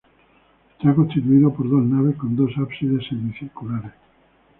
Está 0.79 0.95
constituido 0.95 1.53
por 1.53 1.69
dos 1.69 1.83
naves 1.85 2.15
con 2.17 2.35
dos 2.35 2.51
ábsides 2.57 3.05
semicirculares. 3.07 3.91